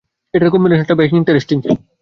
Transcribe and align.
এটার 0.33 0.49
কম্বিনেশনটা 0.49 0.95
বেশ 0.95 1.11
ইন্টারেস্টিং 1.13 1.57
ছিলো। 1.61 1.75